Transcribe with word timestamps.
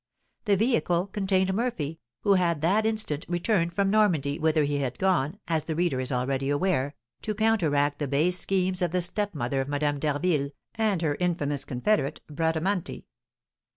The 0.45 0.57
vehicle 0.57 1.05
contained 1.05 1.53
Murphy, 1.53 1.99
who 2.21 2.33
had 2.33 2.61
that 2.61 2.87
instant 2.87 3.23
returned 3.29 3.73
from 3.73 3.91
Normandy, 3.91 4.39
whither 4.39 4.63
he 4.63 4.79
had 4.79 4.97
gone, 4.97 5.37
as 5.47 5.65
the 5.65 5.75
reader 5.75 5.99
is 5.99 6.11
already 6.11 6.49
aware, 6.49 6.95
to 7.21 7.35
counteract 7.35 7.99
the 7.99 8.07
base 8.07 8.39
schemes 8.39 8.81
of 8.81 8.89
the 8.89 9.03
stepmother 9.03 9.61
of 9.61 9.67
Madame 9.67 9.99
d'Harville 9.99 10.49
and 10.73 11.03
her 11.03 11.13
infamous 11.19 11.63
confederate, 11.65 12.19
Bradamanti. 12.27 13.05